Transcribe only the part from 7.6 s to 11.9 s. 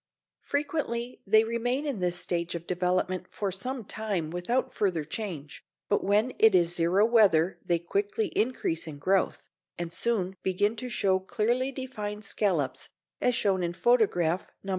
they quickly increase in growth, and soon begin to show clearly